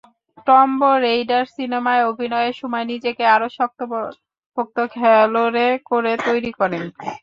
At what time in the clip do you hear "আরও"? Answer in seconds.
3.35-3.47